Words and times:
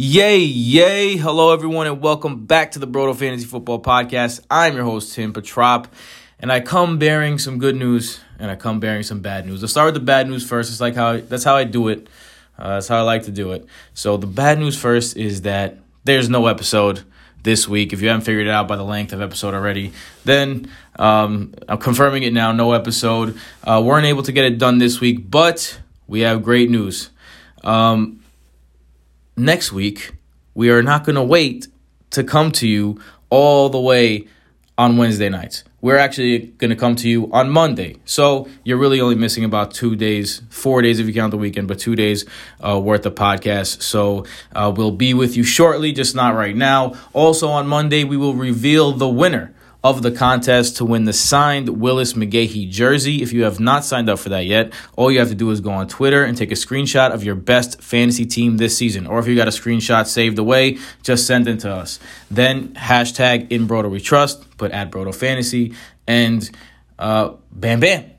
Yay, 0.00 0.38
yay. 0.38 1.16
Hello, 1.16 1.52
everyone, 1.52 1.88
and 1.88 2.00
welcome 2.00 2.46
back 2.46 2.70
to 2.70 2.78
the 2.78 2.86
Broto 2.86 3.16
Fantasy 3.16 3.46
Football 3.46 3.82
Podcast. 3.82 4.38
I'm 4.48 4.76
your 4.76 4.84
host, 4.84 5.12
Tim 5.12 5.32
Petrop, 5.32 5.88
and 6.38 6.52
I 6.52 6.60
come 6.60 7.00
bearing 7.00 7.36
some 7.36 7.58
good 7.58 7.74
news 7.74 8.20
and 8.38 8.48
I 8.48 8.54
come 8.54 8.78
bearing 8.78 9.02
some 9.02 9.22
bad 9.22 9.44
news. 9.44 9.60
I'll 9.60 9.68
start 9.68 9.86
with 9.86 9.94
the 9.94 10.06
bad 10.06 10.28
news 10.28 10.48
first. 10.48 10.70
It's 10.70 10.80
like 10.80 10.94
how 10.94 11.16
that's 11.16 11.42
how 11.42 11.56
I 11.56 11.64
do 11.64 11.88
it. 11.88 12.06
Uh, 12.56 12.74
that's 12.74 12.86
how 12.86 12.98
I 12.98 13.00
like 13.00 13.24
to 13.24 13.32
do 13.32 13.50
it. 13.50 13.66
So, 13.92 14.16
the 14.16 14.28
bad 14.28 14.60
news 14.60 14.78
first 14.78 15.16
is 15.16 15.42
that 15.42 15.78
there's 16.04 16.28
no 16.28 16.46
episode 16.46 17.02
this 17.42 17.66
week. 17.66 17.92
If 17.92 18.00
you 18.00 18.06
haven't 18.06 18.24
figured 18.24 18.46
it 18.46 18.50
out 18.50 18.68
by 18.68 18.76
the 18.76 18.84
length 18.84 19.12
of 19.12 19.20
episode 19.20 19.52
already, 19.52 19.92
then 20.24 20.70
um, 20.94 21.54
I'm 21.68 21.78
confirming 21.78 22.22
it 22.22 22.32
now. 22.32 22.52
No 22.52 22.70
episode. 22.70 23.36
Uh, 23.64 23.82
weren't 23.84 24.06
able 24.06 24.22
to 24.22 24.30
get 24.30 24.44
it 24.44 24.58
done 24.58 24.78
this 24.78 25.00
week, 25.00 25.28
but 25.28 25.80
we 26.06 26.20
have 26.20 26.44
great 26.44 26.70
news. 26.70 27.10
Um, 27.64 28.20
next 29.38 29.72
week, 29.72 30.12
we 30.54 30.70
are 30.70 30.82
not 30.82 31.04
going 31.04 31.16
to 31.16 31.22
wait 31.22 31.68
to 32.10 32.24
come 32.24 32.50
to 32.52 32.66
you 32.66 33.00
all 33.30 33.68
the 33.68 33.80
way 33.80 34.26
on 34.76 34.96
Wednesday 34.96 35.28
nights. 35.28 35.64
We're 35.80 35.96
actually 35.96 36.38
going 36.38 36.70
to 36.70 36.76
come 36.76 36.96
to 36.96 37.08
you 37.08 37.32
on 37.32 37.50
Monday. 37.50 37.96
So 38.04 38.48
you're 38.64 38.78
really 38.78 39.00
only 39.00 39.14
missing 39.14 39.44
about 39.44 39.72
two 39.72 39.94
days, 39.94 40.42
four 40.50 40.82
days 40.82 40.98
if 40.98 41.06
you 41.06 41.14
count 41.14 41.30
the 41.30 41.38
weekend, 41.38 41.68
but 41.68 41.78
two 41.78 41.94
days 41.94 42.24
uh, 42.60 42.80
worth 42.80 43.06
of 43.06 43.14
podcast. 43.14 43.82
So 43.82 44.24
uh, 44.52 44.72
we'll 44.74 44.90
be 44.90 45.14
with 45.14 45.36
you 45.36 45.44
shortly, 45.44 45.92
just 45.92 46.16
not 46.16 46.34
right 46.34 46.56
now. 46.56 46.94
Also 47.12 47.48
on 47.48 47.68
Monday, 47.68 48.02
we 48.02 48.16
will 48.16 48.34
reveal 48.34 48.92
the 48.92 49.08
winner 49.08 49.54
of 49.84 50.02
the 50.02 50.10
contest 50.10 50.76
to 50.76 50.84
win 50.84 51.04
the 51.04 51.12
signed 51.12 51.68
Willis 51.80 52.14
McGahee 52.14 52.68
jersey. 52.68 53.22
If 53.22 53.32
you 53.32 53.44
have 53.44 53.60
not 53.60 53.84
signed 53.84 54.08
up 54.08 54.18
for 54.18 54.28
that 54.30 54.44
yet, 54.44 54.72
all 54.96 55.10
you 55.10 55.20
have 55.20 55.28
to 55.28 55.36
do 55.36 55.50
is 55.50 55.60
go 55.60 55.70
on 55.70 55.86
Twitter 55.86 56.24
and 56.24 56.36
take 56.36 56.50
a 56.50 56.56
screenshot 56.56 57.12
of 57.12 57.22
your 57.22 57.36
best 57.36 57.80
fantasy 57.80 58.26
team 58.26 58.56
this 58.56 58.76
season. 58.76 59.06
Or 59.06 59.20
if 59.20 59.28
you 59.28 59.36
got 59.36 59.46
a 59.46 59.52
screenshot 59.52 60.06
saved 60.06 60.38
away, 60.38 60.78
just 61.02 61.26
send 61.26 61.46
it 61.46 61.60
to 61.60 61.72
us. 61.72 62.00
Then 62.30 62.74
hashtag 62.74 63.52
in 63.52 63.68
Broto 63.68 63.88
We 63.90 64.00
Trust, 64.00 64.56
put 64.58 64.72
at 64.72 64.90
Broto 64.90 65.14
Fantasy, 65.14 65.74
and 66.08 66.50
uh, 66.98 67.34
bam, 67.52 67.78
bam. 67.78 68.10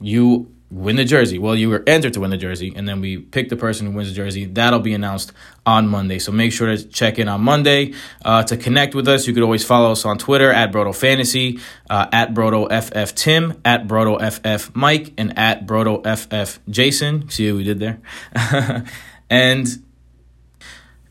You 0.00 0.51
win 0.72 0.96
the 0.96 1.04
jersey. 1.04 1.38
Well, 1.38 1.54
you 1.54 1.68
were 1.68 1.84
entered 1.86 2.14
to 2.14 2.20
win 2.20 2.30
the 2.30 2.38
jersey, 2.38 2.72
and 2.74 2.88
then 2.88 3.00
we 3.00 3.18
pick 3.18 3.50
the 3.50 3.56
person 3.56 3.86
who 3.86 3.92
wins 3.92 4.08
the 4.08 4.14
jersey. 4.14 4.46
That'll 4.46 4.80
be 4.80 4.94
announced 4.94 5.32
on 5.66 5.86
Monday. 5.86 6.18
So 6.18 6.32
make 6.32 6.52
sure 6.52 6.74
to 6.74 6.82
check 6.82 7.18
in 7.18 7.28
on 7.28 7.42
Monday. 7.42 7.92
Uh, 8.24 8.42
to 8.44 8.56
connect 8.56 8.94
with 8.94 9.06
us, 9.06 9.26
you 9.26 9.34
could 9.34 9.42
always 9.42 9.64
follow 9.64 9.92
us 9.92 10.06
on 10.06 10.16
Twitter 10.16 10.50
at 10.50 10.72
Broto 10.72 10.94
Fantasy, 10.96 11.60
uh, 11.90 12.06
at 12.10 12.32
Broto 12.32 12.68
FF 12.70 13.14
Tim, 13.14 13.60
at 13.64 13.86
Broto 13.86 14.18
FF 14.18 14.74
Mike, 14.74 15.12
and 15.18 15.38
at 15.38 15.66
Broto 15.66 16.02
FF 16.02 16.58
Jason. 16.70 17.28
See 17.28 17.50
what 17.52 17.58
we 17.58 17.64
did 17.64 17.78
there? 17.78 18.00
and 19.30 19.68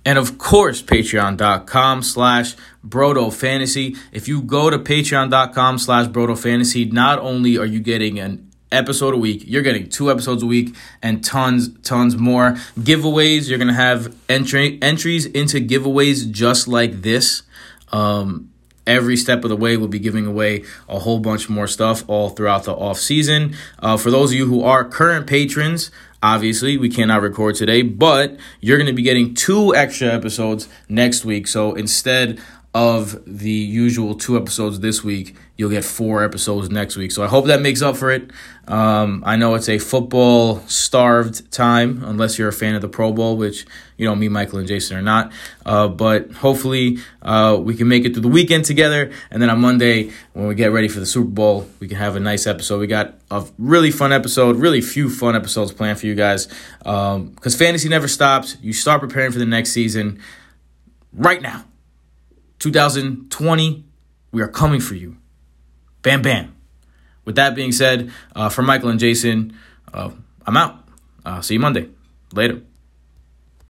and 0.03 0.17
of 0.17 0.39
course, 0.39 0.81
patreon.com 0.81 2.01
slash 2.01 2.55
Broto 2.85 3.31
Fantasy. 3.31 3.95
If 4.11 4.27
you 4.27 4.41
go 4.41 4.71
to 4.71 4.79
patreon.com 4.79 5.77
slash 5.77 6.07
Broto 6.07 6.35
Fantasy, 6.35 6.85
not 6.85 7.19
only 7.19 7.59
are 7.59 7.65
you 7.65 7.79
getting 7.79 8.19
an 8.19 8.50
episode 8.72 9.14
a 9.14 9.17
week. 9.17 9.44
You're 9.45 9.61
getting 9.61 9.89
two 9.89 10.09
episodes 10.11 10.44
a 10.44 10.45
week 10.45 10.75
and 11.02 11.23
tons, 11.23 11.69
tons 11.81 12.17
more 12.17 12.53
giveaways. 12.80 13.50
You're 13.50 13.59
gonna 13.59 13.73
have 13.73 14.16
entry 14.30 14.80
entries 14.81 15.25
into 15.25 15.59
giveaways 15.59 16.30
just 16.31 16.67
like 16.67 17.02
this. 17.02 17.44
Um, 17.91 18.52
every 18.88 19.16
step 19.16 19.44
of 19.44 19.50
the 19.50 19.55
way 19.55 19.78
we'll 19.78 19.88
be 19.88 20.00
giving 20.00 20.25
away 20.25 20.63
a 20.89 21.00
whole 21.00 21.19
bunch 21.19 21.50
more 21.50 21.67
stuff 21.67 22.03
all 22.08 22.30
throughout 22.30 22.63
the 22.63 22.73
off 22.73 22.97
season 22.97 23.55
uh, 23.80 23.95
for 23.95 24.09
those 24.09 24.31
of 24.31 24.38
you 24.38 24.47
who 24.47 24.63
are 24.63 24.83
current 24.83 25.28
patrons 25.28 25.91
obviously 26.23 26.78
we 26.78 26.89
cannot 26.89 27.22
record 27.22 27.56
today 27.56 27.81
but 27.83 28.38
you're 28.59 28.78
going 28.78 28.88
to 28.88 28.94
be 28.94 29.03
getting 29.03 29.33
two 29.33 29.75
extra 29.75 30.08
episodes 30.08 30.67
next 30.89 31.23
week 31.23 31.47
so 31.47 31.73
instead 31.75 32.39
of 32.73 33.22
the 33.25 33.52
usual 33.52 34.16
two 34.16 34.38
episodes 34.38 34.80
this 34.80 35.03
week, 35.03 35.36
you'll 35.58 35.69
get 35.69 35.83
four 35.83 36.23
episodes 36.23 36.69
next 36.69 36.95
week. 36.95 37.12
So 37.12 37.22
I 37.22 37.28
hope 37.28 37.47
that 37.47 37.62
makes 37.62 37.81
up 37.81 37.97
for 37.97 38.12
it. 38.12 38.31
Um, 38.66 39.23
I 39.25 39.35
know 39.35 39.56
it's 39.56 39.68
a 39.68 39.78
football 39.78 40.62
starved 40.68 41.51
time, 41.51 42.01
unless 42.06 42.40
you're 42.40 42.47
a 42.47 42.53
fan 42.53 42.73
of 42.75 42.81
the 42.81 42.88
Pro 42.88 43.12
Bowl, 43.12 43.35
which, 43.35 43.66
you 43.97 44.06
know, 44.06 44.16
me, 44.16 44.29
Michael, 44.29 44.59
and 44.59 44.68
Jason 44.69 44.95
are 44.95 45.01
not. 45.01 45.34
Uh, 45.66 45.90
but 45.90 46.31
hopefully 46.31 47.00
uh, 47.22 47.59
we 47.62 47.75
can 47.75 47.90
make 47.90 48.06
it 48.06 48.13
through 48.13 48.22
the 48.22 48.29
weekend 48.29 48.63
together. 48.63 49.12
And 49.29 49.41
then 49.41 49.50
on 49.50 49.59
Monday, 49.59 50.12
when 50.31 50.47
we 50.47 50.56
get 50.56 50.72
ready 50.72 50.88
for 50.88 51.01
the 51.01 51.06
Super 51.06 51.29
Bowl, 51.29 51.68
we 51.81 51.90
can 51.90 51.97
have 51.97 52.16
a 52.16 52.22
nice 52.22 52.47
episode. 52.47 52.79
We 52.79 52.88
got 52.88 53.16
a 53.29 53.45
really 53.57 53.91
fun 53.91 54.13
episode, 54.13 54.56
really 54.56 54.79
few 54.79 55.09
fun 55.09 55.35
episodes 55.35 55.74
planned 55.74 56.00
for 56.00 56.06
you 56.06 56.16
guys. 56.16 56.47
Because 56.79 57.16
um, 57.16 57.35
fantasy 57.59 57.90
never 57.90 58.07
stops. 58.07 58.56
You 58.62 58.72
start 58.72 59.01
preparing 59.01 59.34
for 59.34 59.40
the 59.40 59.45
next 59.45 59.72
season 59.72 60.22
right 61.12 61.41
now. 61.41 61.66
2020, 62.61 63.83
we 64.31 64.41
are 64.41 64.47
coming 64.47 64.79
for 64.79 64.94
you. 64.94 65.17
Bam, 66.03 66.22
bam. 66.22 66.55
With 67.25 67.35
that 67.35 67.55
being 67.55 67.72
said, 67.72 68.11
uh, 68.35 68.49
for 68.49 68.61
Michael 68.61 68.89
and 68.89 68.99
Jason, 68.99 69.57
uh, 69.91 70.11
I'm 70.45 70.55
out. 70.55 70.88
Uh, 71.25 71.41
see 71.41 71.55
you 71.55 71.59
Monday. 71.59 71.89
Later. 72.33 72.61